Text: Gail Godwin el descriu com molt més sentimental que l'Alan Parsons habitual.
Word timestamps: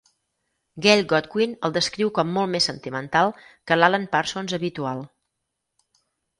Gail 0.85 1.03
Godwin 1.11 1.53
el 1.69 1.75
descriu 1.75 2.09
com 2.15 2.33
molt 2.39 2.53
més 2.55 2.69
sentimental 2.71 3.31
que 3.43 3.79
l'Alan 3.81 4.11
Parsons 4.19 4.59
habitual. 4.61 5.07